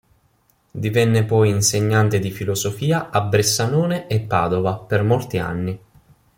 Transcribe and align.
Divenne 0.71 1.25
poi 1.25 1.51
insegnante 1.51 2.17
di 2.17 2.31
filosofia 2.31 3.11
a 3.11 3.21
Bressanone 3.21 4.07
e 4.07 4.19
Padova 4.21 4.75
per 4.77 5.03
molti 5.03 5.37
anni. 5.37 5.79